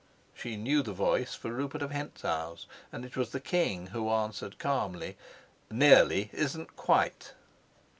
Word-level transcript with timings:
She 0.33 0.57
knew 0.57 0.81
the 0.81 0.93
voice 0.93 1.35
for 1.35 1.51
Rupert 1.51 1.83
of 1.83 1.91
Hentzau's, 1.91 2.65
and 2.91 3.05
it 3.05 3.15
was 3.15 3.29
the 3.29 3.39
king 3.39 3.85
who 3.93 4.09
answered 4.09 4.57
calmly, 4.57 5.15
"Nearly 5.69 6.31
isn't 6.33 6.75
quite." 6.75 7.33